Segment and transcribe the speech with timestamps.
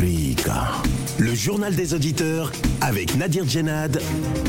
[0.00, 4.00] Le journal des auditeurs avec Nadir Djenad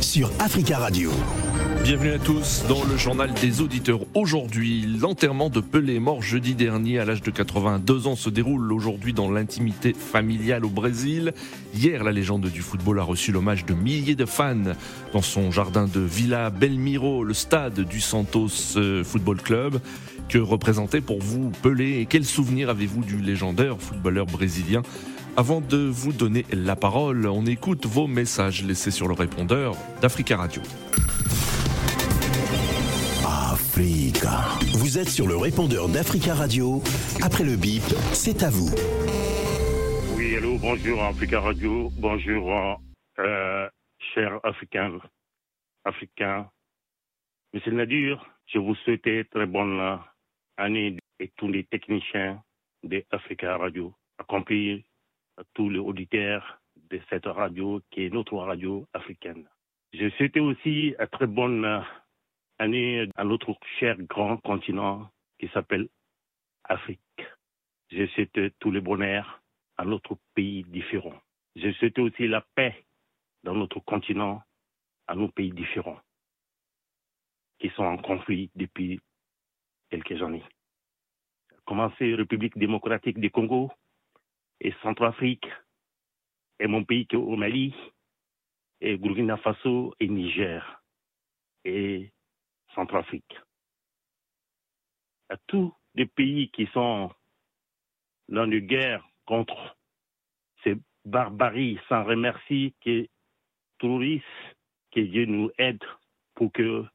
[0.01, 1.11] sur Africa Radio.
[1.83, 3.99] Bienvenue à tous dans le journal des auditeurs.
[4.15, 9.13] Aujourd'hui, l'enterrement de Pelé, mort jeudi dernier à l'âge de 82 ans, se déroule aujourd'hui
[9.13, 11.33] dans l'intimité familiale au Brésil.
[11.75, 14.73] Hier, la légende du football a reçu l'hommage de milliers de fans
[15.13, 19.79] dans son jardin de Villa Belmiro, le stade du Santos euh, Football Club.
[20.27, 24.81] Que représentait pour vous Pelé et quels souvenirs avez-vous du légendaire footballeur brésilien
[25.37, 30.37] avant de vous donner la parole, on écoute vos messages laissés sur le répondeur d'Africa
[30.37, 30.61] Radio.
[33.25, 34.45] Africa.
[34.79, 36.81] Vous êtes sur le répondeur d'Africa Radio.
[37.21, 38.71] Après le bip, c'est à vous.
[40.15, 41.89] Oui, allô, bonjour Africa Radio.
[41.97, 42.79] Bonjour,
[43.19, 43.69] euh,
[44.13, 44.99] chers Africains.
[45.83, 46.49] Africains.
[47.53, 49.99] Monsieur Nadir, je vous souhaite très bonne
[50.57, 52.41] année et tous les techniciens
[52.83, 54.85] de Africa Radio, accomplis
[55.37, 59.47] à tous les auditeurs de cette radio qui est notre radio africaine.
[59.93, 61.83] Je souhaite aussi une très bonne
[62.59, 65.87] année à notre cher grand continent qui s'appelle
[66.63, 66.99] Afrique.
[67.91, 69.41] Je souhaite tous les bonheurs
[69.77, 71.19] à notre pays différents.
[71.55, 72.85] Je souhaite aussi la paix
[73.43, 74.41] dans notre continent,
[75.07, 75.99] à nos pays différents,
[77.59, 78.99] qui sont en conflit depuis
[79.89, 80.43] quelques années.
[81.65, 83.71] Commencer République démocratique du Congo
[84.61, 85.47] et Centrafrique,
[86.59, 87.73] et mon pays qui est au Mali,
[88.81, 90.81] et Burkina Faso et Niger,
[91.63, 92.11] et
[92.73, 93.39] Centrafrique.
[95.29, 97.11] À tous les pays qui sont
[98.29, 99.77] dans une guerre contre
[100.63, 103.07] ces barbaries sans remercier que
[103.77, 104.25] touristes,
[104.91, 105.83] que Dieu nous aide
[106.35, 106.85] pour que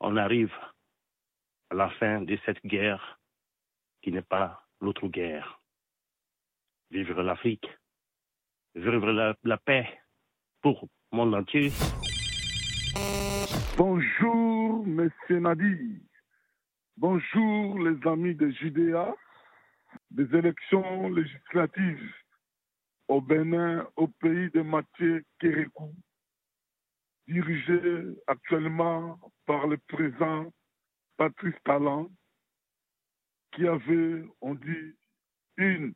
[0.00, 0.54] on arrive
[1.70, 3.20] à la fin de cette guerre
[4.02, 5.59] qui n'est pas l'autre guerre.
[6.90, 7.68] Vivre l'Afrique,
[8.74, 9.12] vivre
[9.44, 9.86] la, paix
[10.60, 11.70] pour monde entier.
[13.76, 16.02] Bonjour, Monsieur Nadi.
[16.96, 19.14] Bonjour, les amis de Judéa.
[20.10, 22.12] Des élections législatives
[23.06, 25.94] au Bénin, au pays de Mathieu Kérékou,
[27.28, 27.80] dirigé
[28.26, 30.52] actuellement par le président
[31.16, 32.10] Patrice Talon,
[33.52, 34.96] qui avait, on dit,
[35.56, 35.94] une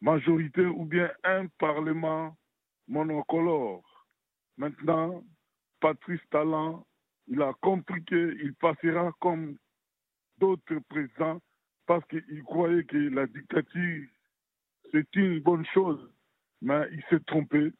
[0.00, 2.36] majorité ou bien un parlement
[2.86, 3.84] monocolore.
[4.56, 5.22] Maintenant,
[5.80, 6.84] Patrice Talon,
[7.26, 9.56] il a compris qu'il passera comme
[10.38, 11.40] d'autres présidents
[11.86, 14.08] parce qu'il croyait que la dictature,
[14.92, 16.10] c'est une bonne chose,
[16.60, 17.72] mais il s'est trompé.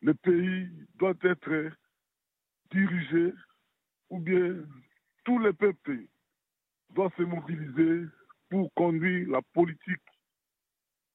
[0.00, 1.72] Le pays doit être
[2.70, 3.32] dirigé,
[4.10, 4.64] ou bien
[5.24, 6.06] tous les peuples
[6.90, 8.08] doivent se mobiliser
[8.50, 10.11] pour conduire la politique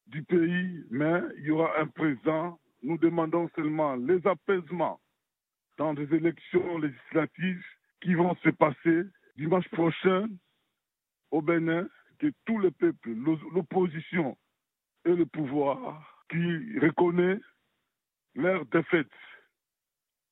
[0.08, 2.60] du pays, mais il y aura un président.
[2.84, 5.00] Nous demandons seulement les apaisements
[5.78, 7.64] dans des élections législatives
[8.02, 9.04] qui vont se passer
[9.36, 10.28] dimanche prochain
[11.32, 11.88] au Bénin,
[12.20, 13.14] que tous les peuples,
[13.54, 14.38] l'opposition
[15.06, 17.40] et le pouvoir, qui reconnaissent
[18.36, 19.12] leur défaite.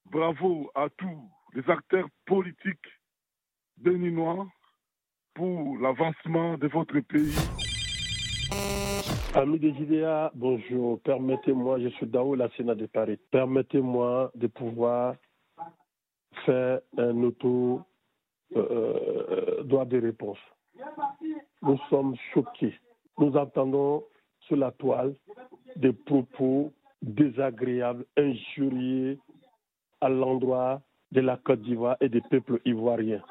[0.05, 2.89] Bravo à tous les acteurs politiques
[3.77, 4.47] béninois
[5.33, 7.35] pour l'avancement de votre pays.
[9.35, 10.97] Amis des JDA, bonjour.
[11.01, 13.19] Permettez-moi, je suis Dao, la Sénat de Paris.
[13.31, 15.15] Permettez-moi de pouvoir
[16.45, 17.81] faire un auto
[18.55, 20.37] euh, droit de réponse.
[21.61, 22.79] Nous sommes choqués.
[23.17, 24.05] Nous entendons
[24.47, 25.13] sur la toile
[25.75, 29.19] des propos désagréables, injurieux
[29.99, 30.81] à l'endroit
[31.11, 33.21] de la Côte d'Ivoire et des peuples ivoiriens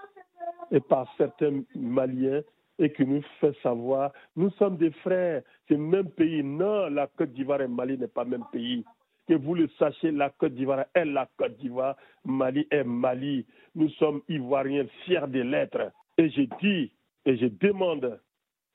[0.70, 2.42] et par certains Maliens
[2.78, 6.42] et qui nous fait savoir, nous sommes des frères, c'est le même pays.
[6.42, 8.84] Non, la Côte d'Ivoire et Mali n'est pas le même pays.
[9.28, 13.46] Que vous le sachiez, la Côte d'Ivoire est la Côte d'Ivoire, Mali est Mali.
[13.74, 15.92] Nous sommes Ivoiriens fiers de l'être.
[16.18, 16.92] Et je dis,
[17.24, 18.20] et je demande,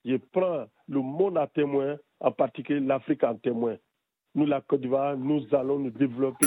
[0.04, 3.76] je prends le monde à témoin, en particulier l'Afrique en témoin.
[4.34, 6.46] Nous, la Côte d'Ivoire, nous allons nous développer.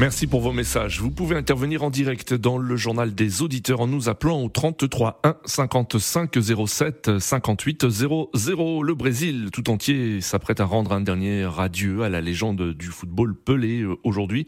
[0.00, 0.98] Merci pour vos messages.
[0.98, 5.20] Vous pouvez intervenir en direct dans le journal des auditeurs en nous appelant au 33
[5.22, 8.82] 1 55 07 58 00.
[8.82, 13.34] Le Brésil tout entier s'apprête à rendre un dernier adieu à la légende du football
[13.34, 14.46] Pelé aujourd'hui.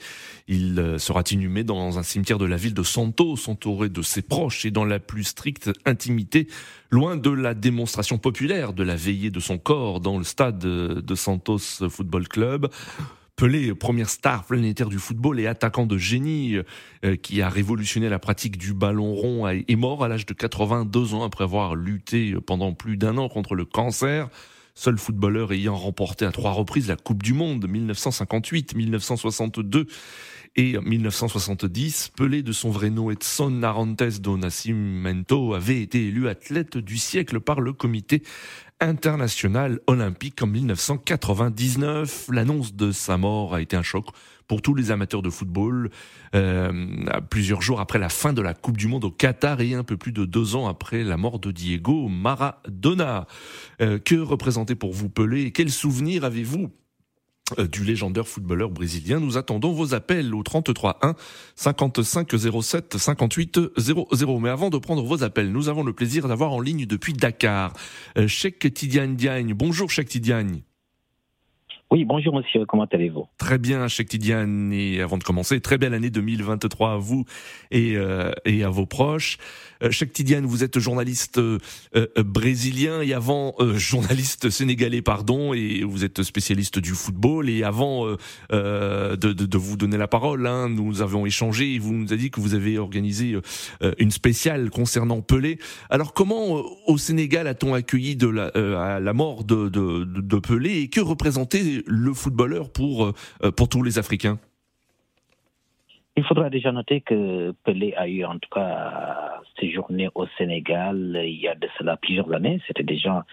[0.48, 4.22] Il euh, sera inhumé dans un cimetière de la ville de Santos, entouré de ses
[4.22, 6.46] proches et dans la plus stricte intimité,
[6.88, 11.14] loin de la démonstration populaire de la veillée de son corps dans le stade de
[11.14, 12.70] Santos Football Club.
[13.42, 16.58] Pelé, première star planétaire du football et attaquant de génie
[17.22, 21.24] qui a révolutionné la pratique du ballon rond, est mort à l'âge de 82 ans
[21.24, 24.28] après avoir lutté pendant plus d'un an contre le cancer
[24.74, 29.86] seul footballeur ayant remporté à trois reprises la Coupe du Monde 1958, 1962
[30.56, 32.12] et 1970.
[32.16, 37.40] Pelé de son vrai nom Edson Narantes do Nascimento avait été élu athlète du siècle
[37.40, 38.22] par le comité
[38.82, 42.28] international olympique en 1999.
[42.32, 44.06] L'annonce de sa mort a été un choc
[44.48, 45.90] pour tous les amateurs de football.
[46.34, 46.72] Euh,
[47.30, 49.96] plusieurs jours après la fin de la Coupe du Monde au Qatar et un peu
[49.96, 53.26] plus de deux ans après la mort de Diego Maradona.
[53.80, 55.52] Euh, que représentait pour vous Pelé?
[55.52, 56.81] Quels souvenirs avez-vous euh,
[57.70, 59.20] du légendaire footballeur brésilien.
[59.20, 61.14] Nous attendons vos appels au 33 1
[61.56, 62.30] 55
[62.62, 64.38] 07 58 00.
[64.40, 67.72] Mais avant de prendre vos appels, nous avons le plaisir d'avoir en ligne depuis Dakar
[68.26, 69.54] Cheikh Tidiane Diagne.
[69.54, 70.62] Bonjour Cheikh Tidiane.
[71.92, 73.26] Oui, bonjour monsieur, comment allez-vous?
[73.36, 74.72] Très bien, Cheikh Tidiane.
[74.72, 77.26] Et avant de commencer, très belle année 2023 à vous
[77.70, 79.36] et, euh, et à vos proches.
[79.82, 80.12] Euh, Cheikh
[80.42, 81.58] vous êtes journaliste euh,
[81.96, 87.48] euh, brésilien et avant journaliste sénégalais, pardon, et vous êtes spécialiste du football.
[87.48, 88.06] Et avant
[88.50, 92.22] de, de, de, vous donner la parole, hein, nous avons échangé et vous nous avez
[92.22, 93.36] dit que vous avez organisé
[93.98, 95.58] une spéciale concernant Pelé.
[95.90, 100.88] Alors comment au Sénégal a-t-on accueilli de la, la mort de, de, de Pelé et
[100.88, 104.38] que représentait le footballeur pour, euh, pour tous les Africains
[106.14, 111.40] il faudra déjà noter que Pelé a eu en tout cas séjourné au Sénégal il
[111.40, 112.60] y a de cela plusieurs années.
[112.66, 113.24] C'était déjà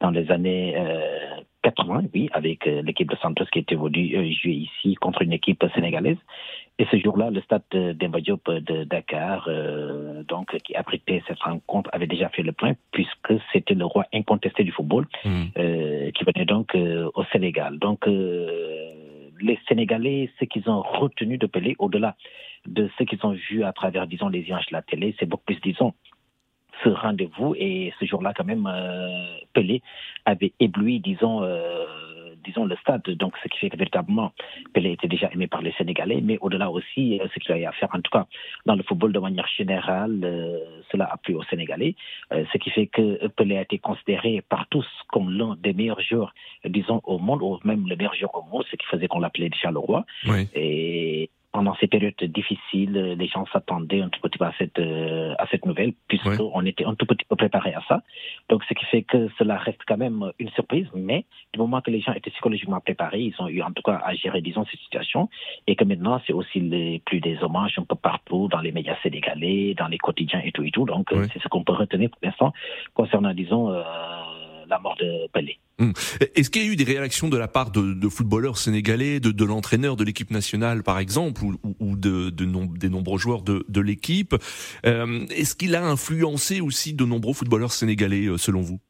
[0.00, 0.76] dans les années
[1.62, 5.32] 80, euh, oui, avec euh, l'équipe de Santos qui était venue jouer ici contre une
[5.32, 6.16] équipe sénégalaise.
[6.78, 9.50] Et ce jour-là, le stade d'Emba de Dakar,
[10.26, 14.64] donc qui abritait cette rencontre, avait déjà fait le plein puisque c'était le roi incontesté
[14.64, 15.44] du football mmh.
[16.12, 17.78] Qui venait donc au Sénégal.
[17.78, 22.16] Donc les Sénégalais, ce qu'ils ont retenu de Pelé, au-delà
[22.66, 25.44] de ce qu'ils ont vu à travers, disons, les images de la télé, c'est beaucoup
[25.44, 25.94] plus, disons,
[26.84, 27.54] ce rendez-vous.
[27.56, 29.82] Et ce jour-là, quand même, euh, Pelé
[30.24, 31.86] avait ébloui, disons, euh,
[32.44, 33.02] disons, le stade.
[33.02, 34.32] Donc, ce qui fait que véritablement,
[34.72, 37.70] Pelé était déjà aimé par les Sénégalais, mais au-delà aussi, euh, ce qu'il y a
[37.70, 38.26] à faire, en tout cas,
[38.66, 40.20] dans le football de manière générale,
[40.90, 41.94] cela a plu aux Sénégalais.
[42.30, 46.34] ce qui fait que Pelé a été considéré par tous comme l'un des meilleurs joueurs,
[46.64, 49.50] disons, au monde, ou même le meilleur joueur au monde, ce qui faisait qu'on l'appelait
[49.50, 50.04] déjà le roi.
[50.26, 50.48] Oui.
[50.54, 55.34] Et pendant ces périodes difficiles, les gens s'attendaient un tout petit peu à cette, euh,
[55.38, 58.02] à cette nouvelle, puisqu'on était un tout petit peu préparé à ça.
[58.48, 61.90] Donc, ce qui fait que cela reste quand même une surprise, mais du moment que
[61.90, 64.80] les gens étaient psychologiquement préparés, ils ont eu en tout cas à gérer, disons, cette
[64.80, 65.28] situation,
[65.66, 68.96] et que maintenant, c'est aussi les, plus des hommages un peu partout, dans les médias
[69.02, 70.84] sénégalais, dans les quotidiens et tout et tout.
[70.84, 72.52] Donc, c'est ce qu'on peut retenir pour l'instant
[72.94, 73.82] concernant, disons, euh,
[74.70, 75.58] la mort de Pelé.
[75.78, 75.92] Hum.
[76.34, 79.96] Est-ce qu'il y a eu des réactions de la part de, footballeurs sénégalais, de, l'entraîneur
[79.96, 81.42] de l'équipe nationale par exemple,
[81.80, 84.36] ou, de, des nombreux joueurs de, l'équipe
[84.86, 88.80] euh, Est-ce qu'il a influencé aussi de nombreux footballeurs sénégalais euh, selon vous?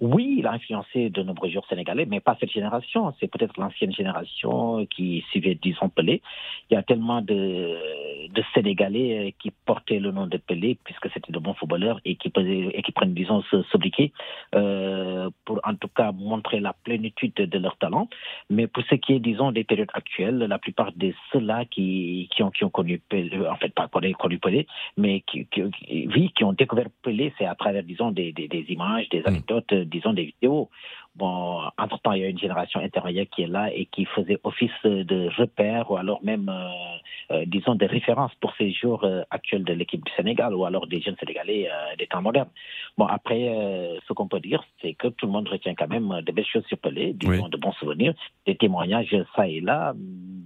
[0.00, 3.12] Oui, il a influencé de nombreux joueurs sénégalais, mais pas cette génération.
[3.18, 6.22] C'est peut-être l'ancienne génération qui suivait, disons, Pelé.
[6.70, 11.10] Il y a tellement de, de Sénégalais euh, qui portaient le nom de Pelé, puisque
[11.12, 13.42] c'était de bons footballeurs et qui, et qui prennent, disons,
[13.72, 14.12] s'obliquer
[14.54, 18.08] euh, pour en tout cas montrer la plénitude de leur talent.
[18.50, 22.44] Mais pour ce qui est, disons, des périodes actuelles, la plupart de ceux-là qui, qui,
[22.44, 25.62] ont, qui ont connu Pelé, en fait, pas connu, connu Pelé, mais qui, qui,
[26.14, 29.26] oui, qui ont découvert Pelé, c'est à travers, disons, des, des, des images, des mm.
[29.26, 30.70] anecdotes disons, des vidéos.
[31.18, 34.70] Bon, entre-temps, il y a une génération intermédiaire qui est là et qui faisait office
[34.84, 39.64] de repère ou alors même, euh, euh, disons, de référence pour ces jours euh, actuels
[39.64, 42.50] de l'équipe du Sénégal ou alors des jeunes Sénégalais des temps modernes.
[42.96, 46.32] Bon, après, ce qu'on peut dire, c'est que tout le monde retient quand même de
[46.32, 48.14] belles choses sur Pelé, disons, de bons souvenirs,
[48.46, 49.94] des témoignages ça et là,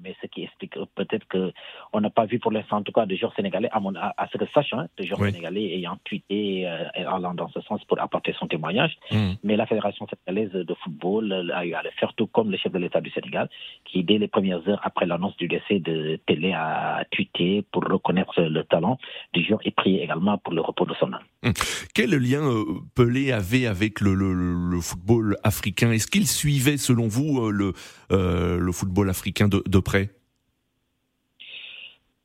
[0.02, 3.14] mais ce qui explique peut-être qu'on n'a pas vu pour l'instant, en tout cas, de
[3.14, 7.34] joueurs sénégalais, à, mon, à, ce que sache, hein, de joueurs sénégalais ayant tweeté, allant
[7.34, 8.96] dans ce sens pour apporter son témoignage.
[9.10, 9.32] Mmh.
[9.44, 12.72] Mais la Fédération sénégalaise de football a eu à le faire tout comme le chef
[12.72, 13.48] de l'État du Sénégal,
[13.84, 18.40] qui dès les premières heures après l'annonce du décès de Pelé a tweeté pour reconnaître
[18.40, 18.98] le talent
[19.32, 21.22] du joueur et prier également pour le repos de son âme.
[21.44, 21.52] Hum.
[21.94, 22.64] Quel lien euh,
[22.94, 25.90] Pelé avait avec le, football africain?
[25.92, 27.72] Est-ce qu'il suivait selon vous euh, le,
[28.12, 30.10] euh, le football africain de près?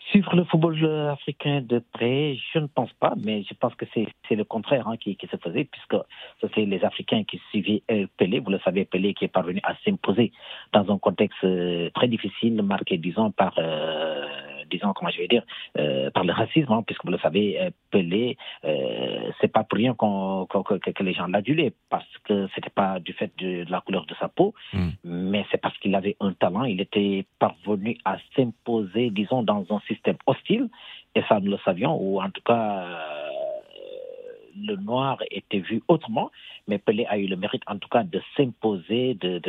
[0.09, 4.35] Suivre le football africain de près, je ne pense pas, mais je pense que c'est
[4.35, 5.97] le contraire hein, qui, qui, se faisait, puisque
[6.53, 8.39] c'est les Africains qui suivaient euh, Pelé.
[8.39, 10.31] Vous le savez, Pelé qui est parvenu à s'imposer
[10.71, 14.25] dans un contexte euh, très difficile, marqué, disons, par, euh,
[14.69, 15.43] disons, comment je vais dire,
[16.13, 17.59] par le racisme, hein, puisque vous le savez,
[17.91, 18.37] Pelé,
[19.39, 23.65] c'est pas pour rien que, les gens l'adulaient, parce que c'était pas du fait de,
[23.69, 24.89] la couleur de sa peau, hmm.
[25.03, 26.63] mais c'est parce qu'il avait un talent.
[26.63, 30.69] Il était parvenu à s'imposer, disons, dans un système hostile,
[31.15, 32.85] et ça nous le savions, ou en tout cas
[34.65, 36.31] le noir était vu autrement,
[36.67, 39.41] mais Pelé a eu le mérite en tout cas de s'imposer, de,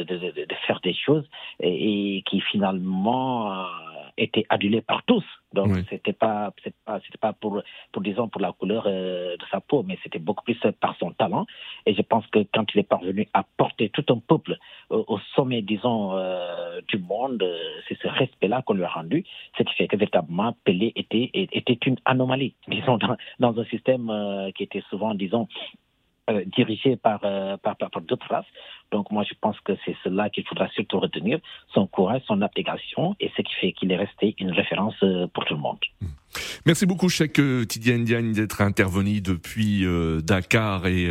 [0.66, 1.24] faire des choses
[1.60, 3.64] et, qui finalement euh,
[4.18, 5.24] étaient adulées par tous.
[5.54, 9.44] Donc c'était pas c'était pas c'était pas pour pour disons pour la couleur euh, de
[9.50, 11.46] sa peau, mais c'était beaucoup plus par son talent.
[11.86, 14.58] Et je pense que quand il est parvenu à porter tout un peuple
[14.90, 16.12] euh, au sommet disons
[16.88, 17.42] du monde,
[17.88, 19.24] c'est ce respect-là qu'on lui a rendu,
[19.56, 24.12] ce qui fait que véritablement Pelé était était une anomalie disons dans, dans un système
[24.54, 25.48] qui était souvent disons
[26.30, 28.44] euh, dirigé par, euh, par, par, d'autres races.
[28.90, 31.38] Donc moi, je pense que c'est cela qu'il faudra surtout retenir,
[31.74, 35.44] son courage, son abnégation, et ce qui fait qu'il est resté une référence euh, pour
[35.44, 35.78] tout le monde.
[36.00, 36.06] Hmm.
[36.66, 41.10] Merci beaucoup, Cheikh Tidiane Diagne, d'être intervenu depuis euh, Dakar et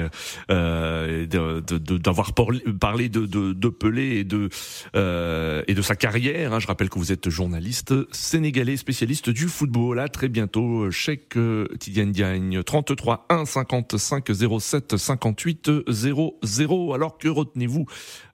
[0.52, 4.50] euh, d'avoir parlé de, de, Pelé et de,
[4.96, 6.54] euh, sa carrière.
[6.54, 6.60] Hein.
[6.60, 10.00] Je rappelle que vous êtes journaliste sénégalais, spécialiste du football.
[10.00, 11.36] À très bientôt, Cheikh
[11.80, 14.26] Tidiane Diagne, 33 1 55
[14.60, 16.94] 07 58 00.
[16.94, 17.28] Alors que
[17.68, 17.86] retenez-vous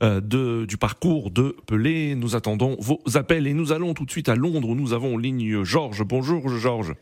[0.02, 4.30] de, du parcours de Pelé Nous attendons vos appels et nous allons tout de suite
[4.30, 6.04] à Londres où nous avons en ligne Georges.
[6.04, 6.94] Bonjour Georges.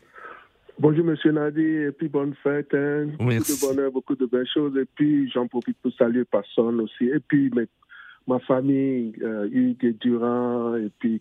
[0.78, 2.72] Bonjour Monsieur Nadi, et puis bonne fête.
[2.74, 3.08] Hein.
[3.18, 4.76] Beaucoup de bonheur, beaucoup de belles choses.
[4.76, 7.04] Et puis j'en profite pour saluer personne aussi.
[7.04, 7.50] Et puis
[8.26, 11.20] ma famille, euh, Hugues Durand, et puis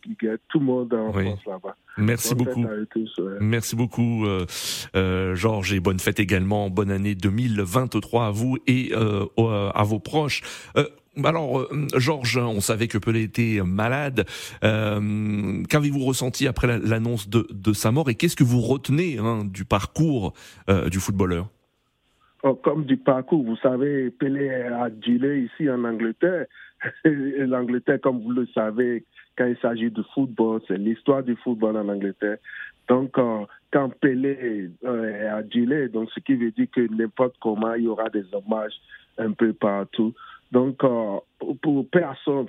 [0.49, 1.75] tout le monde en France là-bas.
[1.97, 2.65] Merci beaucoup.
[3.39, 4.45] Merci beaucoup, euh,
[4.95, 6.69] euh, Georges, et bonne fête également.
[6.69, 10.41] Bonne année 2023 à vous et euh, à vos proches.
[11.17, 14.25] Euh, alors, euh, Georges, on savait que Pelé était malade.
[14.63, 19.65] Euh, qu'avez-vous ressenti après l'annonce de, sa mort et qu'est-ce que vous retenez hein, du
[19.65, 20.33] parcours
[20.69, 21.47] euh, du footballeur?
[22.43, 26.45] Oh, Comme du parcours, vous savez, Pelé a dealé ici en Angleterre.
[27.05, 29.05] L'Angleterre, comme vous le savez,
[29.37, 32.37] quand il s'agit de football, c'est l'histoire du football en Angleterre.
[32.89, 37.87] Donc, quand Pelé a dealé, donc ce qui veut dire que n'importe comment, il y
[37.87, 38.73] aura des hommages
[39.19, 40.13] un peu partout.
[40.51, 41.17] Donc, euh,
[41.61, 42.45] pour paix à, son,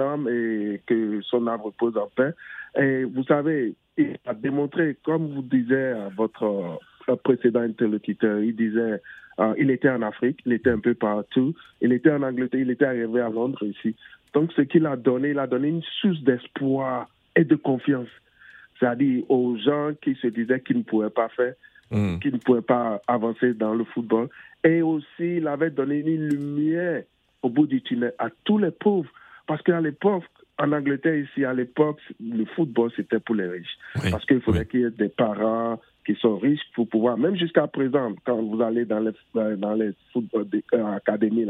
[0.00, 2.32] âme et que son âme repose en paix.
[2.78, 8.56] Et vous savez, il a démontré, comme vous disiez à votre euh, précédent interlocuteur, il
[8.56, 9.00] disait,
[9.38, 12.70] euh, il était en Afrique, il était un peu partout, il était en Angleterre, il
[12.70, 13.94] était arrivé à Londres ici.
[14.34, 18.08] Donc, ce qu'il a donné, il a donné une source d'espoir et de confiance.
[18.78, 21.54] C'est-à-dire aux gens qui se disaient qu'ils ne pouvaient pas faire,
[21.92, 22.18] hmm.
[22.18, 24.28] qu'ils ne pouvaient pas avancer dans le football.
[24.64, 27.04] Et aussi, il avait donné une lumière
[27.46, 29.10] au bout du tunnel à tous les pauvres.
[29.46, 30.24] Parce qu'à l'époque,
[30.58, 33.78] en Angleterre, ici, à l'époque, le football, c'était pour les riches.
[34.10, 37.66] Parce qu'il faudrait qu'il y ait des parents qui sont riches pour pouvoir, même jusqu'à
[37.66, 39.12] présent, quand vous allez dans les,
[39.56, 41.46] dans les football euh, académies,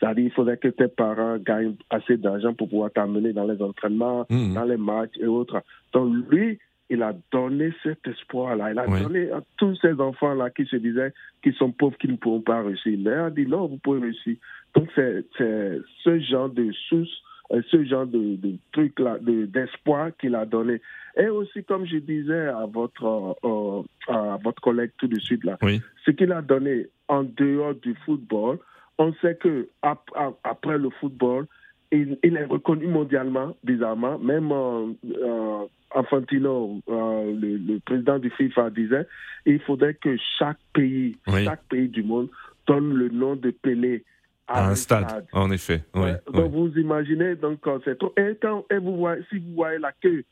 [0.00, 4.26] c'est-à-dire il faudrait que tes parents gagnent assez d'argent pour pouvoir t'amener dans les entraînements,
[4.30, 4.54] mmh.
[4.54, 5.62] dans les matchs et autres.
[5.92, 6.58] Donc lui,
[6.90, 8.72] il a donné cet espoir-là.
[8.72, 12.16] Il a donné à tous ces enfants-là qui se disaient qu'ils sont pauvres, qu'ils ne
[12.16, 12.92] pourront pas réussir.
[12.92, 14.36] Il a dit non, vous pouvez réussir.
[14.74, 20.46] Donc c'est ce genre de source, euh, ce genre de, de truc-là, d'espoir qu'il a
[20.46, 20.80] donné.
[21.16, 25.58] Et aussi, comme je disais à votre, euh, à votre collègue tout de suite, là,
[26.04, 28.58] ce qu'il a donné en dehors du football,
[28.98, 31.46] on sait que après le football,
[31.92, 34.18] il, est reconnu mondialement, bizarrement.
[34.18, 39.06] Même euh, euh Infantino, euh, le, président du FIFA, disait
[39.46, 42.28] il faudrait que chaque pays, chaque pays du monde
[42.66, 44.04] donne le nom de Pelé
[44.46, 45.26] à, un stade.
[45.32, 45.82] En effet.
[45.94, 48.12] Donc vous imaginez, donc euh, c'est trop.
[48.18, 50.24] Et, quand, et vous voyez, si vous voyez la queue,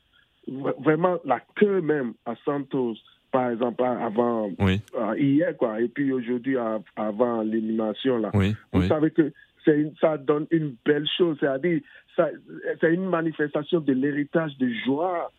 [0.47, 2.97] vraiment la queue même à Santos,
[3.33, 4.51] par exemple, avant
[5.17, 6.57] hier, quoi, et puis aujourd'hui,
[6.97, 8.31] avant l'élimination, là,
[8.73, 9.33] vous savez que
[10.01, 11.37] ça donne une belle chose.
[11.41, 11.81] C'est-à-dire,
[12.17, 15.31] c'est une manifestation de l'héritage de joie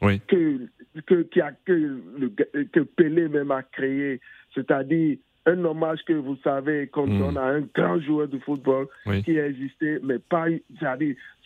[0.00, 0.68] que,
[1.06, 4.20] que, que, que Pelé même a créé.
[4.54, 7.18] C'est-à-dire, un hommage que vous savez qu'on mm.
[7.18, 8.88] donne à un grand joueur de football
[9.24, 10.46] qui a existé, mais pas,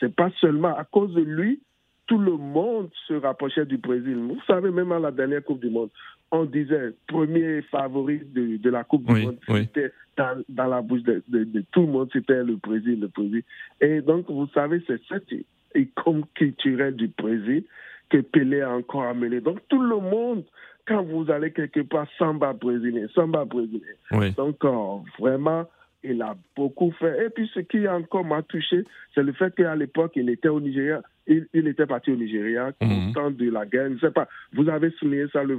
[0.00, 1.60] c'est pas seulement à cause de lui,
[2.06, 4.16] tout le monde se rapprochait du Brésil.
[4.16, 5.90] Vous savez, même à la dernière Coupe du Monde,
[6.32, 11.02] on disait premier favori de, de la Coupe du Monde, c'était dans, dans, la bouche
[11.02, 13.42] de, de, tout le monde, c'était le Brésil, le Brésil.
[13.80, 15.28] Et donc, vous savez, c'est cette
[15.74, 17.64] icône culturelle du Brésil
[18.10, 19.40] que Pelé a encore amené.
[19.40, 20.44] Donc, tout le monde,
[20.86, 23.80] quand vous allez quelque part, samba brésilien, samba brésilien.
[24.36, 25.64] Donc, euh, vraiment,
[26.02, 27.26] il a beaucoup fait.
[27.26, 28.84] Et puis, ce qui encore m'a touché,
[29.14, 32.72] c'est le fait qu'à l'époque, il était au Nigeria il, il était parti au Nigeria
[32.80, 33.12] au Mhm.
[33.14, 33.88] temps de la guerre.
[33.94, 35.58] Je sais pas, vous avez souligné ça le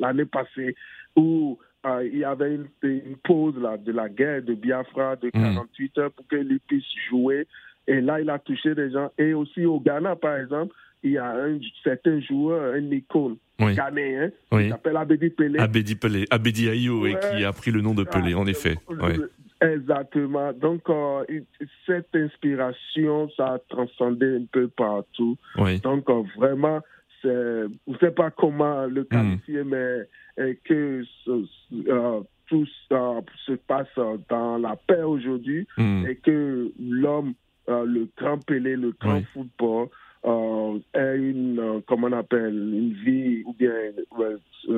[0.00, 0.74] l'année passée
[1.16, 5.26] où euh, il y avait une, une pause là, de la guerre de Biafra de
[5.34, 5.42] Mhm.
[5.54, 7.46] 48 heures pour qu'il puisse jouer.
[7.86, 9.10] Et là, il a touché des gens.
[9.18, 13.74] Et aussi au Ghana, par exemple, il y a un certain joueur, un icône Oui.
[13.74, 14.64] ghanéen, Oui.
[14.64, 15.58] qui s'appelle Abedi Pelé.
[15.58, 18.76] Abedi Pelé, Abedi Ayo, et qui a pris le nom de Pelé, en effet.
[18.88, 19.16] Ouais.
[19.60, 20.52] Exactement.
[20.54, 21.24] Donc, euh,
[21.86, 25.36] cette inspiration, ça a transcendé un peu partout.
[25.58, 25.80] Oui.
[25.80, 26.80] Donc, euh, vraiment,
[27.22, 30.06] je ne sais pas comment le qualifier, mais
[30.38, 31.02] euh, que
[31.88, 33.88] euh, tout ça se passe
[34.28, 36.06] dans la paix aujourd'hui Mm.
[36.08, 37.34] et que l'homme,
[37.68, 39.26] le grand Pelé, le grand Oui.
[39.34, 39.88] football,
[40.94, 43.70] ait une, comment on appelle, une vie, ou bien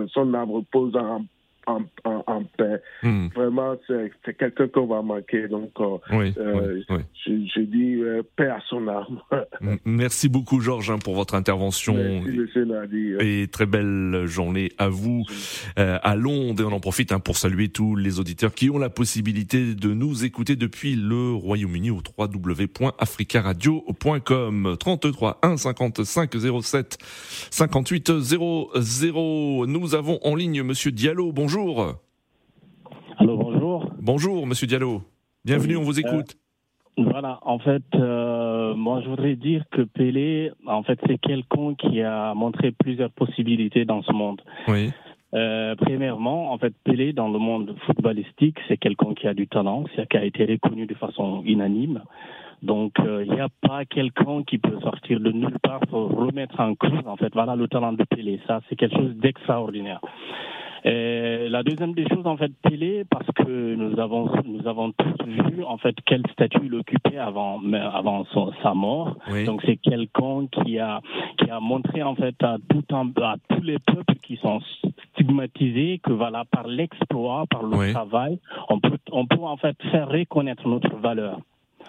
[0.08, 1.24] son âme repose en,
[1.66, 2.80] en, en, en paix.
[3.02, 3.26] Mm.
[3.34, 5.48] Vraiment, c'est quelqu'un qu'on va manquer.
[5.48, 6.98] Donc, euh, Oui, euh, oui, oui.
[7.24, 9.20] je, je dis euh, paix à son âme.
[9.84, 11.94] Merci beaucoup, Georges, hein, pour votre intervention.
[11.94, 13.20] Merci, Nadir.
[13.20, 15.24] Et très belle journée à vous
[15.78, 16.62] euh, à Londres.
[16.62, 19.92] Et on en profite hein, pour saluer tous les auditeurs qui ont la possibilité de
[19.94, 26.30] nous écouter depuis le Royaume-Uni au www.africaradio.com 33 1 55
[26.62, 26.98] 07
[27.50, 29.66] 58 00.
[29.66, 31.32] Nous avons en ligne Monsieur Diallo.
[31.32, 31.51] Bonjour.
[33.18, 33.90] Alors bonjour.
[34.00, 35.02] Bonjour, Monsieur Diallo.
[35.44, 36.36] Bienvenue, on vous écoute.
[36.96, 42.00] Voilà, en fait, euh, moi je voudrais dire que Pelé, en fait, c'est quelqu'un qui
[42.00, 44.40] a montré plusieurs possibilités dans ce monde.
[44.66, 44.92] Oui.
[45.34, 49.84] Euh, premièrement, en fait, Pelé dans le monde footballistique, c'est quelqu'un qui a du talent,
[49.94, 52.02] c'est qui a été reconnu de façon unanime.
[52.62, 56.60] Donc, euh, il n'y a pas quelqu'un qui peut sortir de nulle part pour remettre
[56.60, 58.40] en cause, en fait, voilà le talent de Pelé.
[58.46, 60.00] Ça, c'est quelque chose d'extraordinaire.
[60.84, 65.24] Et la deuxième des choses, en fait, Pelé, parce que nous avons, nous avons tous
[65.26, 69.16] vu, en fait, quel statut il occupait avant, avant son- sa mort.
[69.30, 69.44] Oui.
[69.44, 71.00] Donc, c'est quelqu'un qui a,
[71.38, 74.60] qui a montré, en fait, à, tout un, à tous les peuples qui sont
[75.14, 77.92] stigmatisés que, voilà, par l'exploit, par le Oui.
[77.92, 81.38] travail, on peut, on peut, en fait, faire reconnaître notre valeur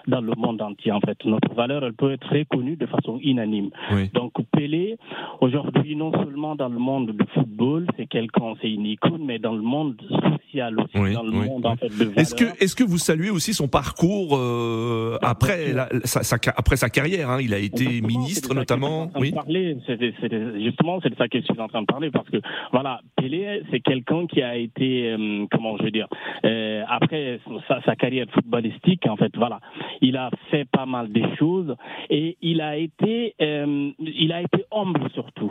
[0.06, 1.16] dans le monde entier, en fait.
[1.24, 3.70] Notre valeur, elle peut être reconnue de façon unanime.
[3.92, 4.10] Oui.
[4.14, 4.96] Donc Pelé,
[5.40, 9.54] aujourd'hui, non seulement dans le monde du football, c'est quelqu'un, c'est une icône, mais dans
[9.54, 12.76] le monde social aussi, Oui, dans le oui, monde en fait de Est-ce que, est-ce
[12.76, 17.38] que vous saluez aussi son parcours euh, après, la- sa, sa- après sa carrière hein?
[17.40, 19.10] Il a été Exactement, ministre notamment.
[19.16, 19.32] Oui.
[19.32, 19.76] parler.
[19.86, 22.38] C'était- c'était- justement, c'est de ça que je suis en train de parler parce que
[22.72, 26.08] voilà, Pelé, c'est quelqu'un qui a été, euh, comment je veux dire,
[26.44, 29.60] euh, après sa, sa carrière footballistique, en fait, voilà,
[30.00, 31.76] il a fait pas mal de choses
[32.10, 35.50] et il a été, euh, il a été humble surtout.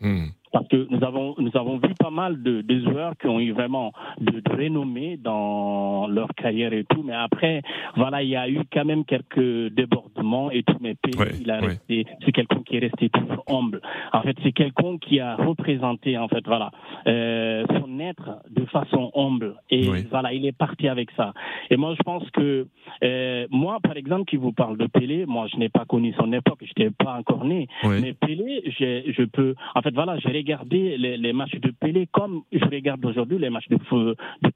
[0.00, 0.28] Hmm.
[0.52, 3.52] Parce que nous avons, nous avons vu pas mal de, de joueurs qui ont eu
[3.52, 7.62] vraiment de, de renommée dans leur carrière et tout, mais après,
[7.96, 11.60] voilà, il y a eu quand même quelques débordements et tout, mais Ouais, il a
[11.60, 11.66] ouais.
[11.68, 13.80] resté, c'est quelqu'un qui est resté toujours humble.
[14.12, 16.70] En fait, c'est quelqu'un qui a représenté, en fait, voilà,
[17.06, 19.54] euh, son être de façon humble.
[19.70, 20.06] Et Oui.
[20.10, 21.32] voilà, il est parti avec ça.
[21.70, 22.66] Et moi, je pense que,
[23.04, 26.32] euh, moi, par exemple, qui vous parle de Pelé, moi, je n'ai pas connu son
[26.32, 27.68] époque, je n'étais pas encore né.
[27.84, 28.00] Oui.
[28.00, 29.54] Mais Pelé, je peux.
[29.74, 33.50] En fait, voilà, j'ai regardé les, les matchs de Pelé comme je regarde aujourd'hui les
[33.50, 33.78] matchs de,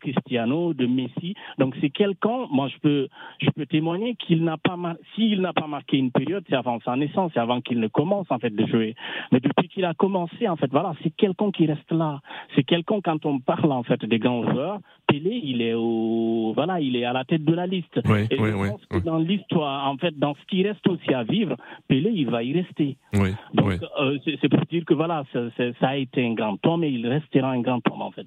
[0.01, 1.35] Cristiano, de Messi.
[1.59, 3.09] Donc, c'est quelqu'un, moi, je peux,
[3.41, 4.77] je peux témoigner qu'il n'a pas
[5.15, 8.27] s'il n'a pas marqué une période, c'est avant sa naissance, c'est avant qu'il ne commence,
[8.31, 8.95] en fait, de jouer.
[9.33, 12.21] Mais depuis qu'il a commencé, en fait, voilà, c'est quelqu'un qui reste là.
[12.55, 16.81] C'est quelqu'un, quand on parle, en fait, des grands joueurs, Pelé, il est au, voilà,
[16.81, 18.01] il est à la tête de la liste.
[18.07, 21.13] Oui, Et oui, je oui, que dans l'histoire, en fait, dans ce qui reste aussi
[21.15, 21.57] à vivre,
[21.89, 22.97] Pelé, il va y rester.
[23.15, 23.75] Oui, Donc, oui.
[24.01, 26.89] euh, c'est pour dire que voilà, ça, ça- ça a été un grand homme et
[26.89, 28.27] il restera un grand homme en fait.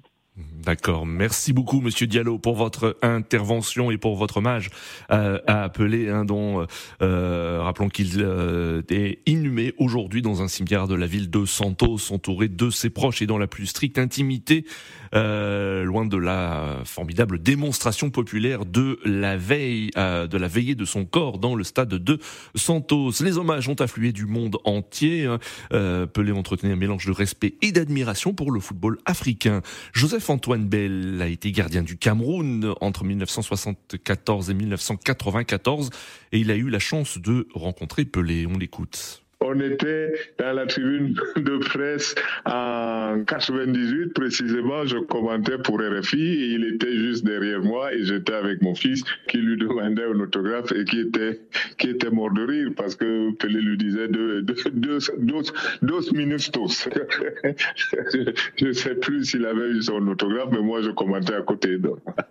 [0.64, 1.04] D'accord.
[1.04, 4.70] Merci beaucoup, Monsieur Diallo, pour votre intervention et pour votre hommage
[5.10, 6.64] euh, à Pelé, hein, dont
[7.02, 12.10] euh, rappelons qu'il euh, est inhumé aujourd'hui dans un cimetière de la ville de Santos,
[12.12, 14.64] entouré de ses proches et dans la plus stricte intimité,
[15.14, 20.84] euh, loin de la formidable démonstration populaire de la veille, euh, de la veillée de
[20.84, 22.18] son corps dans le stade de
[22.54, 23.12] Santos.
[23.20, 25.26] Les hommages ont afflué du monde entier.
[25.26, 25.38] hein.
[25.72, 29.62] Euh, Pelé entretenait un mélange de respect et d'admiration pour le football africain.
[29.92, 35.90] Joseph-Antoine Bell a été gardien du Cameroun entre 1974 et 1994
[36.32, 38.46] et il a eu la chance de rencontrer Pelé.
[38.46, 39.22] On l'écoute.
[39.42, 44.84] On était dans la tribune de presse en 98 précisément.
[44.84, 49.02] Je commentais pour RFI et il était juste derrière moi et j'étais avec mon fils
[49.28, 51.40] qui lui demandait un autographe et qui était
[51.78, 54.98] qui était mort de rire parce que Pelé lui disait deux, deux, deux,
[55.82, 56.40] deux minutes
[58.56, 61.78] je ne sais plus s'il avait eu son autographe, mais moi je commentais à côté.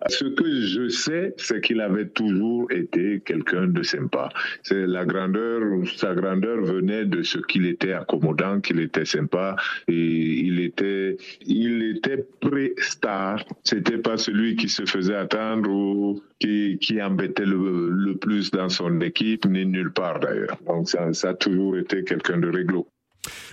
[0.08, 4.28] Ce que je sais, c'est qu'il avait toujours été quelqu'un de sympa.
[4.62, 5.60] C'est la grandeur,
[5.96, 9.56] sa grandeur venait de ce qu'il était accommodant, qu'il était sympa
[9.88, 13.44] et il était, il était pré-star.
[13.64, 18.68] C'était pas celui qui se faisait attendre ou qui, qui embêtait le, le plus dans
[18.68, 20.58] son équipe, ni nulle part d'ailleurs.
[20.66, 22.86] Donc ça, ça a toujours été quelqu'un de réglo.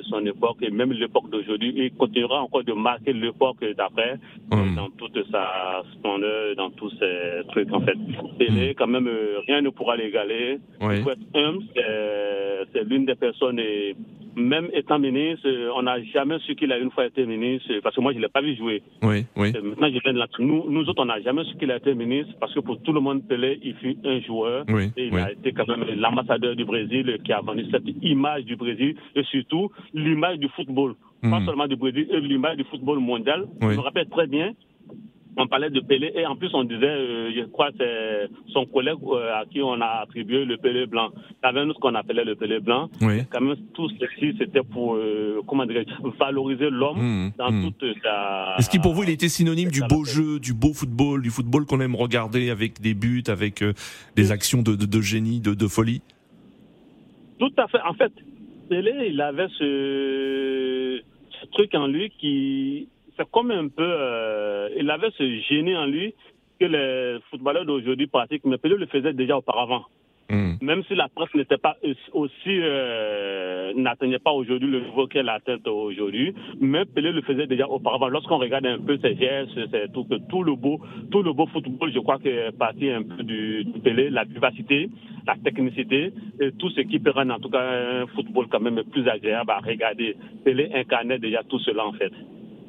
[0.10, 1.74] son époque et même l'époque d'aujourd'hui.
[1.76, 4.18] Il continuera encore de marquer l'époque d'après
[4.52, 4.76] mm.
[4.76, 7.98] dans toute sa splendeur, dans tous ces trucs en fait.
[8.40, 8.74] Et mm.
[8.76, 10.60] quand même, euh, rien ne pourra l'égaler.
[10.82, 11.64] Être humble.
[12.74, 13.60] C'est l'une des personnes
[14.38, 18.02] même étant ministre, on n'a jamais su qu'il a une fois été ministre, parce que
[18.02, 18.84] moi, je ne l'ai pas vu jouer.
[19.02, 19.52] Oui, oui.
[19.52, 20.28] Maintenant, je viens de là.
[20.40, 22.94] Nous, nous autres, on n'a jamais su qu'il a été ministre, parce que pour tout
[22.94, 24.66] le monde, Pelé, il fut un joueur.
[24.70, 28.46] Oui, et il a été quand même l'ambassadeur du Brésil qui a vendu cette image
[28.46, 30.96] du Brésil, et surtout l'image du football.
[31.22, 31.46] Pas hmm.
[31.46, 33.48] seulement du Brésil, l'image du football mondial.
[33.60, 34.54] Je me rappelle très bien,
[35.38, 38.98] on parlait de Pelé et en plus on disait, euh, je crois c'est son collègue
[39.08, 41.10] euh, à qui on a attribué le Pelé blanc.
[41.16, 42.90] Il y avait ce qu'on appelait le Pelé blanc.
[43.02, 43.24] Oui.
[43.30, 45.84] Quand même tout ceci c'était pour euh, comment dire
[46.20, 47.64] valoriser l'homme mmh, dans mmh.
[47.64, 48.56] toute sa.
[48.58, 51.66] Est-ce que pour vous il était synonyme du beau jeu, du beau football, du football
[51.66, 53.64] qu'on aime regarder avec des buts, avec
[54.16, 56.02] des actions de, de, génie, de, de folie?
[57.40, 57.82] Tout à fait.
[57.88, 58.12] En fait,
[58.70, 61.02] Pelé il avait ce,
[61.40, 65.86] ce truc en lui qui c'est comme un peu, euh, il avait ce génie en
[65.86, 66.14] lui
[66.60, 69.86] que les footballeurs d'aujourd'hui pratiquent, mais Pelé le faisait déjà auparavant.
[70.30, 70.56] Hmm.
[70.62, 71.78] Même si la presse n'était pas
[72.12, 77.68] aussi, euh, n'atteignait pas aujourd'hui le niveau qu'elle atteint aujourd'hui, mais Pelé le faisait déjà
[77.70, 78.10] auparavant.
[78.10, 81.94] Lorsqu'on regarde un peu ses gestes, c'est tout, tout le beau, tout le beau football,
[81.94, 84.90] je crois que est parti un peu du, du Pelé, la vivacité,
[85.26, 88.84] la technicité, et tout ce qui peut rendre en tout cas un football quand même
[88.92, 90.18] plus agréable à regarder.
[90.44, 92.12] Pelé incarnait déjà tout cela en fait.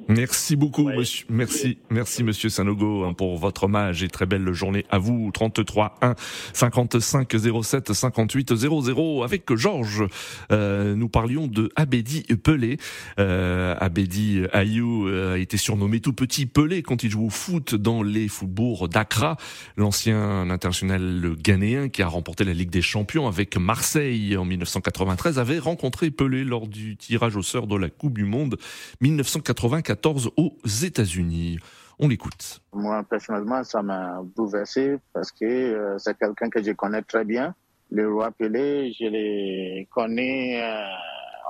[0.09, 1.27] Merci beaucoup, monsieur.
[1.29, 5.31] Merci, merci, monsieur Sanogo, hein, pour votre hommage et très belle journée à vous.
[5.35, 6.15] 33 1
[6.55, 9.23] 55 07 58 00.
[9.23, 10.05] Avec Georges,
[10.51, 12.79] euh, nous parlions de Abedi Pelé.
[13.19, 17.75] Euh, Abedi Ayou euh, a été surnommé tout petit Pelé quand il joue au foot
[17.75, 19.37] dans les footbourgs d'Accra.
[19.77, 25.59] L'ancien international ghanéen qui a remporté la Ligue des Champions avec Marseille en 1993 avait
[25.59, 28.57] rencontré Pelé lors du tirage au sort de la Coupe du Monde
[29.03, 31.59] 1994 aux États-Unis.
[31.99, 32.61] On l'écoute.
[32.73, 37.55] Moi, personnellement, ça m'a bouleversé parce que euh, c'est quelqu'un que je connais très bien.
[37.91, 40.63] Le roi Pelé, je le connais.
[40.63, 40.87] Euh,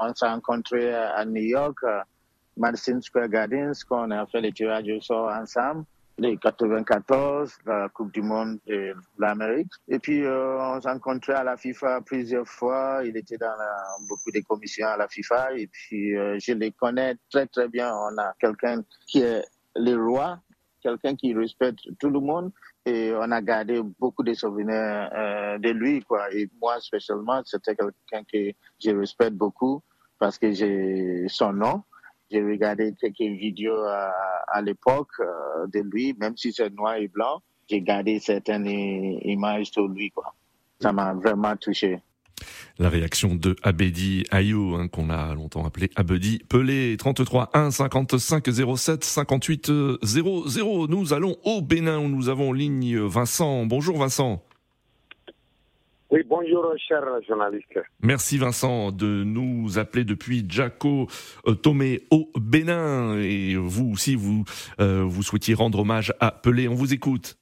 [0.01, 1.79] on s'est rencontrés à New York,
[2.57, 5.85] Madison Square Gardens, qu'on a fait les tirages au sort ensemble.
[6.21, 9.71] Les 94, la Coupe du Monde de l'Amérique.
[9.87, 13.03] Et puis, euh, on s'est rencontrés à la FIFA plusieurs fois.
[13.05, 13.55] Il était dans
[14.09, 15.55] beaucoup de commissions à la FIFA.
[15.57, 17.95] Et puis, euh, je les connais très, très bien.
[17.95, 19.45] On a quelqu'un qui est
[19.77, 20.41] le roi,
[20.83, 22.51] quelqu'un qui respecte tout le monde.
[22.85, 26.35] Et on a gardé beaucoup de souvenirs euh, de lui, quoi.
[26.35, 28.51] Et moi, spécialement, c'était quelqu'un que
[28.83, 29.83] je respecte beaucoup
[30.19, 31.85] parce que j'ai son nom.
[32.31, 34.13] J'ai regardé quelques vidéos à,
[34.49, 37.43] à l'époque euh, de lui, même si c'est noir et blanc.
[37.71, 40.11] J'ai gardé certaines images de lui.
[40.11, 40.35] Quoi.
[40.81, 42.01] Ça m'a vraiment touché.
[42.79, 48.49] La réaction de Abedi Ayou, hein, qu'on a longtemps appelé Abedi Pelé, 33 1 55
[48.77, 50.87] 07 58 00.
[50.87, 53.67] Nous allons au Bénin où nous avons ligne Vincent.
[53.67, 54.45] Bonjour Vincent.
[56.11, 57.79] Oui, bonjour, cher journaliste.
[58.03, 61.07] Merci Vincent de nous appeler depuis Jaco
[61.47, 63.19] euh, Tomé au Bénin.
[63.19, 64.45] Et vous aussi, vous,
[64.81, 66.67] euh, vous souhaitiez rendre hommage à Pelé.
[66.67, 67.37] On vous écoute.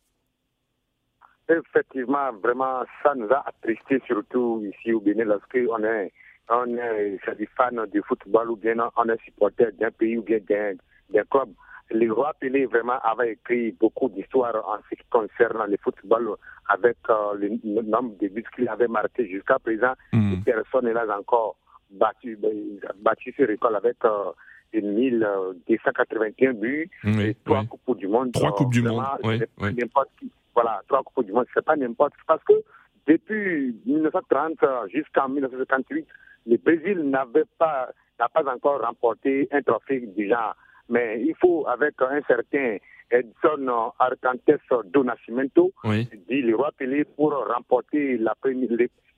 [1.49, 6.13] Effectivement, vraiment, ça nous a attristés, surtout ici au Bénin, lorsqu'on est,
[6.49, 10.41] on est, des fans de football ou bien on est supporter d'un pays ou bien
[10.41, 11.51] d'un club
[11.91, 16.37] le roi Pelé vraiment avait écrit beaucoup d'histoires en ce qui concerne le football
[16.69, 19.93] avec euh, le, nombre de buts qu'il avait marqué jusqu'à présent.
[20.13, 20.41] Mm.
[20.45, 21.57] Personne n'a encore
[21.91, 24.33] battu, ben, battu ce record avec euh,
[24.75, 28.33] 1281 buts et trois coupes du monde.
[28.33, 29.41] Trois coupes du monde, oui,
[30.55, 32.55] Voilà, trois coupes du monde, c'est pas n'importe parce que
[33.07, 34.59] depuis 1930
[34.93, 36.07] jusqu'en 1958,
[36.47, 40.57] le Brésil n'avait pas n'a pas encore remporté un trophée du genre.
[40.89, 42.79] Mais il faut, avec un certain
[43.11, 44.51] Edson Arcantes
[44.87, 48.69] do Nascimento, dit le roi Pelé pour remporter la première,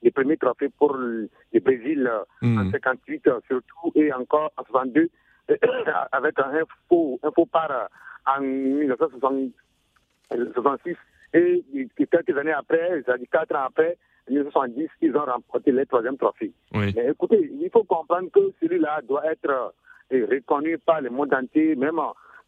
[0.01, 1.29] les, premiers trophées pour le,
[1.61, 2.09] Brésil
[2.41, 3.39] en 58 hmm.
[3.47, 5.09] surtout et encore en 62
[6.11, 6.51] avec un
[6.87, 7.89] faux, un faux part
[8.25, 10.95] en 1966
[11.33, 11.63] et
[11.97, 16.51] quelques années après, c'est-à-dire quatre ans après, en 1970, ils ont remporté le troisième trophée.
[16.73, 19.73] Mais écoutez, il faut comprendre que celui-là doit être
[20.11, 21.99] est reconnu par le monde entier, même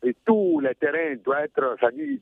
[0.04, 2.18] et tous les terrains doivent être, c'est-à-dire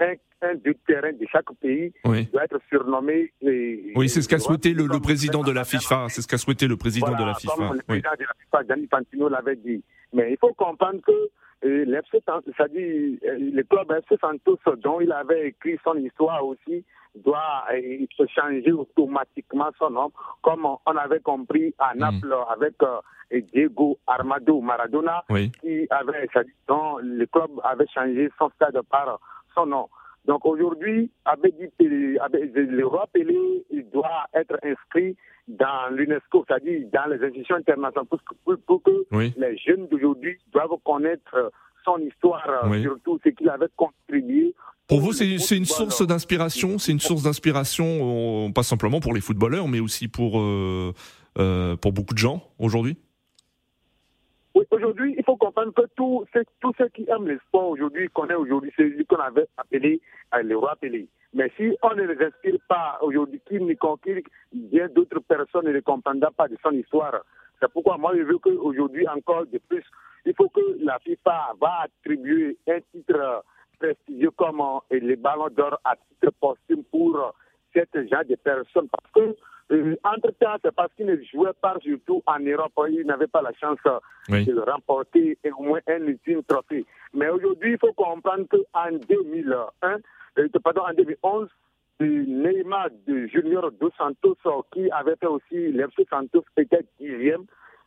[0.00, 0.14] un,
[0.48, 3.32] un des terrains de chaque pays doit être surnommé.
[3.42, 6.06] oui, c'est ce qu'a souhaité le, président de la FIFA.
[6.08, 7.54] C'est ce qu'a souhaité le président de la FIFA.
[7.54, 9.82] Comme le président de la FIFA, Gianni Fantino l'avait dit.
[10.14, 11.28] Mais il faut comprendre que
[11.62, 17.64] l'FC, c'est-à-dire le club FC Santos, dont il avait écrit son histoire aussi, doit
[18.16, 21.98] se changer automatiquement son nom, comme on avait compris à hmm.
[21.98, 25.24] Naples avec euh, Diego Armado Maradona,
[25.60, 26.28] qui avait,
[26.66, 29.18] dont le club avait changé son stade par
[29.54, 29.88] son nom.
[30.24, 31.10] Donc aujourd'hui,
[31.80, 35.16] le roi Pelé il doit être inscrit
[35.48, 38.06] dans l'UNESCO, c'est-à-dire dans les institutions internationales,
[38.66, 39.06] pour que,
[39.38, 41.50] les jeunes d'aujourd'hui doivent connaître
[41.84, 44.54] son histoire, surtout ce qu'il avait contribué
[44.88, 49.20] pour vous, c'est une source d'inspiration, c'est une source d'inspiration, euh, pas simplement pour les
[49.20, 50.94] footballeurs, mais aussi pour, euh,
[51.38, 52.96] euh, pour beaucoup de gens aujourd'hui?
[54.54, 58.72] Oui, aujourd'hui, il faut comprendre que tous ceux qui aiment le sport aujourd'hui connaissent aujourd'hui
[58.76, 60.00] celui qu'on avait appelé
[60.42, 61.06] le roi appelé.
[61.34, 65.80] Mais si on ne les inspire pas aujourd'hui, qui ne conquille bien d'autres personnes ne
[65.80, 67.22] comprendront pas de son histoire.
[67.60, 69.84] C'est pourquoi moi je veux qu'aujourd'hui encore de plus,
[70.24, 73.44] il faut que la FIFA va attribuer un titre
[73.78, 77.30] prestigieux comme euh, les ballons d'or à titre posthume pour euh,
[77.74, 78.88] cette genre de personnes.
[78.88, 79.36] Parce que,
[79.74, 82.72] euh, entre-temps, c'est parce qu'ils ne jouaient pas surtout en Europe.
[82.90, 83.78] Ils n'avaient pas la chance
[84.28, 86.84] de remporter au moins un ultime trophée.
[87.12, 89.98] Mais aujourd'hui, il faut comprendre qu'en 2001,
[90.62, 91.48] pardon, en 2011,
[92.00, 94.36] Neymar de Junior dos Santos,
[94.72, 97.44] qui avait fait aussi l'FC Santos, était dixième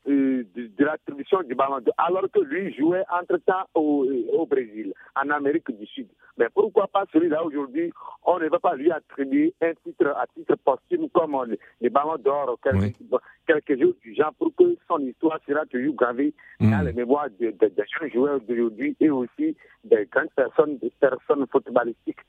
[0.07, 5.29] euh, de, l'attribution du ballon d'or, alors que lui jouait entre-temps au, au, Brésil, en
[5.29, 6.07] Amérique du Sud.
[6.37, 7.91] Mais pourquoi pas celui-là aujourd'hui?
[8.23, 12.17] On ne va pas lui attribuer un titre à titre posthume comme les, les ballons
[12.17, 12.95] d'or, quelque,
[13.45, 16.71] quelque chose du genre, pour que son histoire sera toujours gravée mm.
[16.71, 20.91] dans les mémoires des de, de jeunes joueurs d'aujourd'hui et aussi des grandes personnes, des
[20.99, 22.21] personnes footballistiques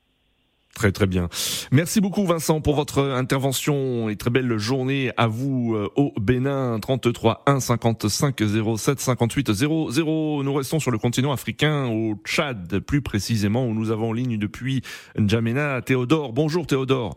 [0.83, 1.29] Très très bien.
[1.71, 6.77] Merci beaucoup Vincent pour votre intervention et très belle journée à vous euh, au Bénin
[6.81, 8.43] 33 1 55
[8.77, 10.43] 07 58 00.
[10.43, 14.39] Nous restons sur le continent africain au Tchad plus précisément où nous avons en ligne
[14.39, 14.83] depuis
[15.17, 16.33] N'Djamena Théodore.
[16.33, 17.17] Bonjour Théodore.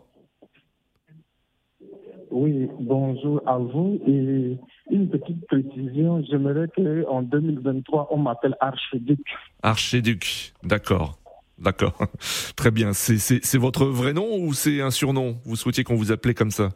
[2.30, 4.56] Oui, bonjour à vous et
[4.92, 9.18] une petite précision, j'aimerais qu'en 2023 on m'appelle archiduc.
[9.64, 11.18] Archiduc, d'accord.
[11.58, 11.98] D'accord.
[12.56, 12.92] Très bien.
[12.92, 15.38] C'est votre vrai nom ou c'est un surnom?
[15.44, 16.70] Vous souhaitiez qu'on vous appelait comme ça?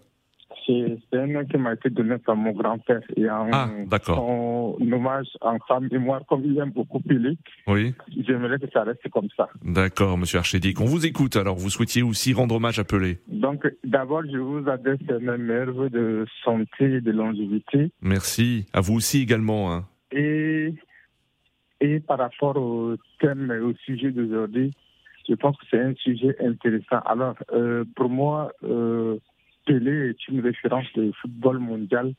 [0.66, 3.00] C'est un nom qui m'a été donné par mon grand-père.
[3.16, 4.78] Et en ah, d'accord.
[4.80, 7.94] hommage en sa mémoire, comme il aime beaucoup Pélé, oui.
[8.26, 9.48] j'aimerais que ça reste comme ça.
[9.64, 10.80] D'accord, monsieur Archédic.
[10.80, 11.56] On vous écoute alors.
[11.56, 13.18] Vous souhaitiez aussi rendre hommage à Pelé.
[13.28, 17.90] Donc, d'abord, je vous adresse mes meilleurs de santé et de longévité.
[18.00, 18.66] Merci.
[18.72, 19.72] À vous aussi également.
[19.72, 19.86] Hein.
[20.12, 20.74] Et
[21.80, 24.72] et par rapport au thème, au sujet d'aujourd'hui,
[25.28, 27.00] je pense que c'est un sujet intéressant.
[27.06, 29.16] Alors, euh, pour moi, euh,
[29.66, 32.12] Pelé est une référence du football mondial.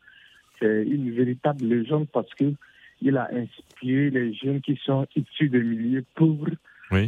[0.60, 2.54] C'est une véritable légende parce que
[3.02, 6.52] il a inspiré les jeunes qui sont issus de milieux pauvres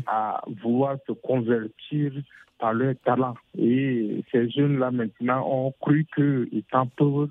[0.07, 2.13] à vouloir se convertir
[2.57, 3.35] par leur talent.
[3.57, 7.29] Et ces jeunes-là, maintenant, ont cru qu'étant pauvres,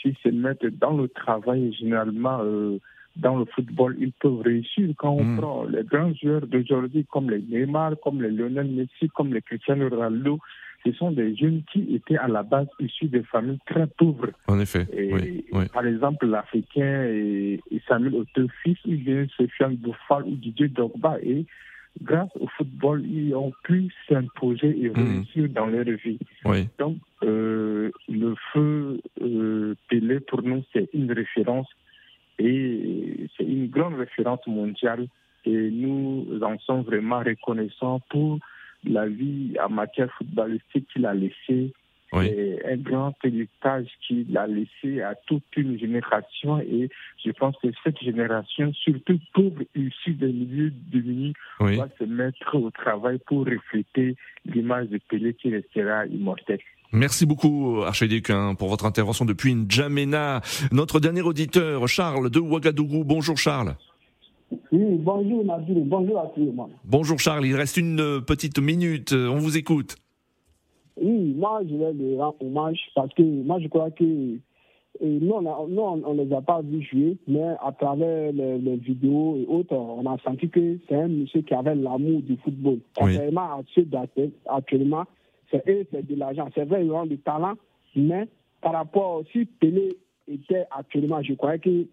[0.00, 2.78] s'ils se mettent dans le travail, généralement, euh,
[3.18, 4.88] dans le football, ils peuvent réussir.
[4.96, 5.36] Quand on Mm.
[5.38, 9.88] prend les grands joueurs d'aujourd'hui, comme les Neymar, comme les Lionel Messi, comme les Cristiano
[9.88, 10.38] Ronaldo,
[10.86, 14.30] ce sont des jeunes qui étaient à la base issus des familles très pauvres.
[14.46, 15.64] En effet, Et oui, oui.
[15.72, 21.44] Par exemple, l'Africain et, et Samuel Oteau-Fils, ils viennent Sofiane Bouffal ou Didier Drogba et
[22.00, 26.20] grâce au football, ils ont pu s'imposer et réussir dans leur vie.
[26.44, 26.68] Oui.
[26.78, 31.66] Donc, euh, le feu euh, Pelé, pour nous, c'est une référence
[32.38, 35.06] et c'est une grande référence mondiale.
[35.44, 38.38] Et nous en sommes vraiment reconnaissants pour
[38.84, 41.72] la vie en matière footballistique qu'il a laissé.
[42.22, 46.58] Et un grand héritage qu'il a laissé à toute une génération.
[46.60, 46.88] Et
[47.22, 51.76] je pense que cette génération, surtout pauvre, issue des milieux démunis, Oui.
[51.76, 56.60] va se mettre au travail pour refléter l'image de Pelé qui restera immortelle.
[56.92, 60.40] Merci beaucoup, Archiduc, hein, pour votre intervention depuis N'Djamena.
[60.72, 63.04] Notre dernier auditeur, Charles de Ouagadougou.
[63.04, 63.74] Bonjour, Charles.
[64.72, 66.70] Oui, bonjour Nadir, bonjour à tout le monde.
[66.84, 67.44] Bonjour, Charles.
[67.44, 69.12] Il reste une petite minute.
[69.12, 69.96] On vous écoute.
[71.00, 74.38] Oui, moi je vais lui rendre hommage parce que moi je crois que euh,
[75.00, 79.46] nous, on ne les a pas vus jouer, mais à travers les, les vidéos et
[79.46, 82.78] autres, on a senti que c'est un monsieur qui avait l'amour du football.
[82.96, 83.86] Contrairement à ceux
[84.46, 85.04] actuellement,
[85.50, 86.48] c'est eux, c'est de l'argent.
[86.54, 87.54] C'est vrai, ils ont du talent,
[87.96, 88.26] mais
[88.60, 91.86] par rapport, si Pelé était actuellement, je croyais que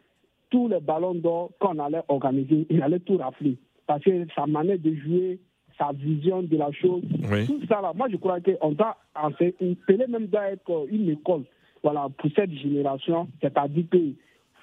[0.49, 3.57] tous les ballons d'or qu'on allait organiser, il allait tout rafler.
[3.87, 5.39] Parce que sa manière de jouer,
[5.77, 7.45] sa vision de la chose, Oui.
[7.45, 11.43] tout ça là, moi je crois qu'on doit enseigner, Pelé même doit être une école
[11.83, 14.13] voilà, pour cette génération, c'est-à-dire qu'il ne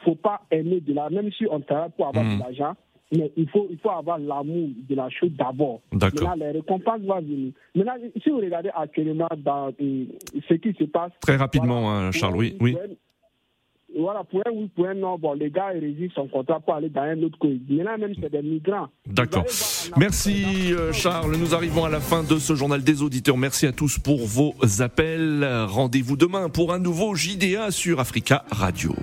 [0.05, 2.38] faut pas aimer de la, même si on travaille pour avoir Mhm.
[2.38, 2.74] de l'argent,
[3.12, 5.81] mais il faut, il faut avoir l'amour de la chose d'abord.
[5.92, 6.31] D'accord.
[6.31, 7.53] Maintenant, les récompenses vont venir.
[7.75, 10.05] Maintenant, si vous regardez actuellement dans euh,
[10.48, 12.37] ce qui se passe, Très rapidement, hein, Charles.
[12.37, 12.75] Oui, oui.
[13.98, 16.75] voilà, pour un oui, pour un non, bon, les gars, ils résistent son contrat pour
[16.75, 17.61] aller dans un autre pays.
[17.68, 18.88] Maintenant, même, c'est des migrants.
[19.07, 19.44] D'accord.
[19.98, 21.37] Merci euh, Charles.
[21.37, 23.37] Nous arrivons à la fin de ce journal des auditeurs.
[23.37, 25.46] Merci à tous pour vos appels.
[25.68, 28.94] Rendez-vous demain pour un nouveau JDA sur Africa Radio.